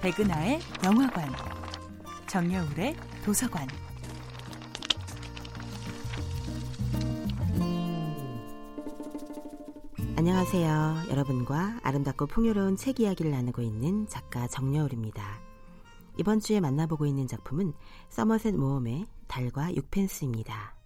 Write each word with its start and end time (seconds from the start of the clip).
백은하의 0.00 0.60
영화관, 0.84 1.28
정여울의 2.28 2.94
도서관. 3.24 3.66
안녕하세요. 10.16 11.02
여러분과 11.10 11.80
아름답고 11.82 12.26
풍요로운 12.26 12.76
책 12.76 13.00
이야기를 13.00 13.32
나누고 13.32 13.60
있는 13.60 14.06
작가 14.06 14.46
정여울입니다. 14.46 15.40
이번 16.16 16.38
주에 16.38 16.60
만나보고 16.60 17.04
있는 17.04 17.26
작품은 17.26 17.72
서머셋 18.08 18.54
모험의 18.54 19.06
달과 19.26 19.74
육펜스입니다. 19.74 20.76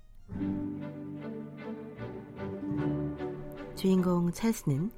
주인공 3.74 4.32
찰스는 4.32 4.90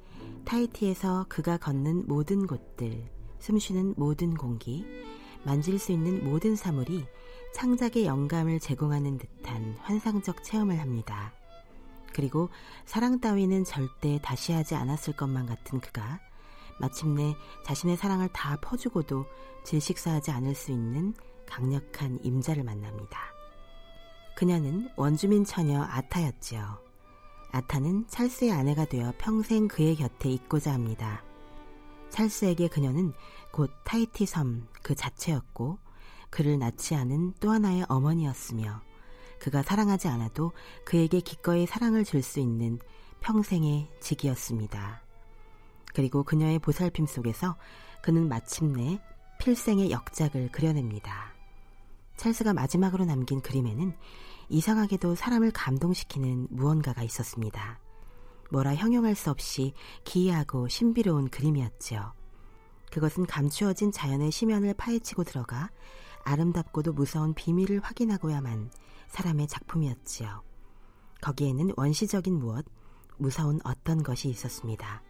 타이티에서 0.45 1.25
그가 1.27 1.57
걷는 1.57 2.05
모든 2.07 2.47
곳들, 2.47 3.09
숨쉬는 3.45 3.93
모든 3.95 4.33
공기, 4.33 4.83
만질 5.43 5.77
수 5.77 5.91
있는 5.91 6.27
모든 6.27 6.55
사물이 6.55 7.05
창작의 7.53 8.07
영감을 8.07 8.59
제공하는 8.59 9.19
듯한 9.19 9.77
환상적 9.81 10.43
체험을 10.43 10.79
합니다. 10.79 11.31
그리고 12.11 12.49
사랑 12.85 13.19
따위는 13.19 13.63
절대 13.63 14.19
다시 14.23 14.51
하지 14.51 14.73
않았을 14.73 15.15
것만 15.15 15.45
같은 15.45 15.79
그가 15.79 16.19
마침내 16.79 17.35
자신의 17.63 17.97
사랑을 17.97 18.29
다 18.29 18.57
퍼주고도 18.61 19.27
질식사하지 19.63 20.31
않을 20.31 20.55
수 20.55 20.71
있는 20.71 21.13
강력한 21.45 22.17
임자를 22.23 22.63
만납니다. 22.63 23.19
그녀는 24.35 24.89
원주민 24.95 25.45
처녀 25.45 25.83
아타였지요. 25.83 26.79
아타는 27.51 28.07
찰스의 28.07 28.51
아내가 28.51 28.85
되어 28.85 29.13
평생 29.19 29.67
그의 29.67 29.95
곁에 29.97 30.29
있고자 30.29 30.73
합니다. 30.73 31.23
찰스에게 32.15 32.69
그녀는 32.69 33.13
곧 33.51 33.71
타이티 33.83 34.25
섬 34.25 34.67
그 34.81 34.95
자체였고 34.95 35.79
그를 36.29 36.59
낳지 36.59 36.95
않은 36.95 37.33
또 37.39 37.51
하나의 37.51 37.85
어머니였으며 37.89 38.81
그가 39.39 39.63
사랑하지 39.63 40.07
않아도 40.07 40.51
그에게 40.85 41.19
기꺼이 41.19 41.65
사랑을 41.65 42.03
줄 42.05 42.21
수 42.23 42.39
있는 42.39 42.79
평생의 43.21 43.89
직이었습니다. 43.99 45.01
그리고 45.93 46.23
그녀의 46.23 46.59
보살핌 46.59 47.07
속에서 47.07 47.57
그는 48.01 48.29
마침내 48.29 49.01
필생의 49.39 49.91
역작을 49.91 50.51
그려냅니다. 50.51 51.33
찰스가 52.17 52.53
마지막으로 52.53 53.05
남긴 53.05 53.41
그림에는 53.41 53.93
이상하게도 54.49 55.15
사람을 55.15 55.51
감동시키는 55.51 56.47
무언가가 56.51 57.01
있었습니다. 57.03 57.79
뭐라 58.51 58.75
형용할 58.75 59.15
수 59.15 59.29
없이 59.29 59.73
기이하고 60.03 60.67
신비로운 60.67 61.29
그림이었지요. 61.29 62.13
그것은 62.91 63.25
감추어진 63.25 63.91
자연의 63.91 64.31
심연을 64.31 64.73
파헤치고 64.75 65.23
들어가 65.23 65.69
아름답고도 66.23 66.93
무서운 66.93 67.33
비밀을 67.33 67.79
확인하고야만 67.81 68.71
사람의 69.07 69.47
작품이었지요. 69.47 70.43
거기에는 71.21 71.73
원시적인 71.75 72.37
무엇, 72.37 72.65
무서운 73.17 73.59
어떤 73.63 74.03
것이 74.03 74.29
있었습니다. 74.29 75.01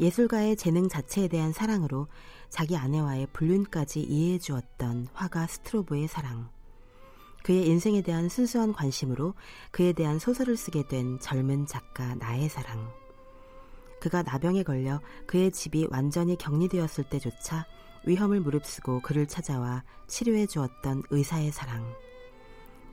예술가의 0.00 0.56
재능 0.56 0.88
자체에 0.88 1.28
대한 1.28 1.52
사랑으로 1.52 2.08
자기 2.50 2.76
아내와의 2.76 3.28
불륜까지 3.32 4.02
이해해 4.02 4.38
주었던 4.38 5.08
화가 5.14 5.46
스트로브의 5.46 6.06
사랑. 6.08 6.50
그의 7.46 7.68
인생에 7.68 8.02
대한 8.02 8.28
순수한 8.28 8.72
관심으로 8.72 9.34
그에 9.70 9.92
대한 9.92 10.18
소설을 10.18 10.56
쓰게 10.56 10.88
된 10.88 11.20
젊은 11.20 11.64
작가 11.64 12.16
나의 12.16 12.48
사랑. 12.48 12.92
그가 14.00 14.24
나병에 14.24 14.64
걸려 14.64 15.00
그의 15.28 15.52
집이 15.52 15.86
완전히 15.92 16.36
격리되었을 16.36 17.04
때조차 17.08 17.64
위험을 18.04 18.40
무릅쓰고 18.40 19.00
그를 19.02 19.28
찾아와 19.28 19.84
치료해 20.08 20.46
주었던 20.46 21.04
의사의 21.10 21.52
사랑. 21.52 21.88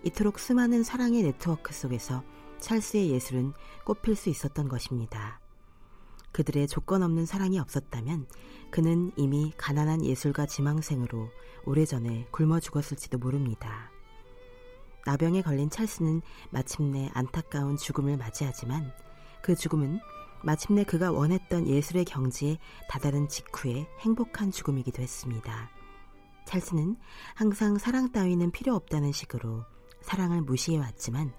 이토록 0.03 0.38
수많은 0.38 0.84
사랑의 0.84 1.24
네트워크 1.24 1.74
속에서 1.74 2.24
찰스의 2.59 3.09
예술은 3.09 3.53
꽃필 3.86 4.16
수 4.16 4.30
있었던 4.30 4.68
것입니다. 4.69 5.40
그들의 6.31 6.68
조건 6.68 7.02
없는 7.02 7.25
사랑이 7.25 7.58
없었다면 7.58 8.28
그는 8.69 9.13
이미 9.16 9.52
가난한 9.58 10.06
예술가 10.06 10.46
지망생으로 10.46 11.31
오래전에 11.66 12.28
굶어 12.30 12.59
죽었을지도 12.59 13.18
모릅니다. 13.18 13.93
나병에 15.06 15.41
걸린 15.41 15.69
찰스는 15.69 16.22
마침내 16.50 17.09
안타까운 17.14 17.78
죽음을 17.78 18.18
맞이하지만 18.18 18.91
그 19.41 19.56
죽음은 19.56 20.00
마침내 20.44 20.84
그가 20.84 21.12
원했던 21.12 21.68
예술의 21.68 22.06
경지에 22.06 22.58
다다른 22.90 23.28
직후의 23.28 23.88
행복한 24.00 24.52
죽음이기도 24.52 25.02
했습니다. 25.02 25.69
찰스는 26.46 26.97
항상 27.36 27.78
사랑 27.78 28.12
따위는 28.12 28.52
필요 28.52 28.75
없다는 28.75 29.12
식으로 29.12 29.63
사랑을 30.02 30.42
무시해왔지만 30.42 31.34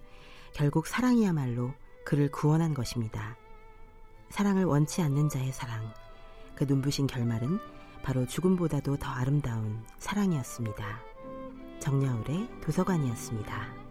결국 0.54 0.86
사랑이야말로 0.86 1.72
그를 2.04 2.30
구원한 2.30 2.74
것입니다. 2.74 3.36
사랑을 4.30 4.64
원치 4.64 5.02
않는 5.02 5.28
자의 5.28 5.52
사랑. 5.52 5.92
그 6.54 6.64
눈부신 6.64 7.06
결말은 7.06 7.58
바로 8.02 8.26
죽음보다도 8.26 8.96
더 8.96 9.10
아름다운 9.10 9.84
사랑이었습니다. 9.98 11.13
정야울의 11.84 12.48
도서관이었습니다. 12.62 13.83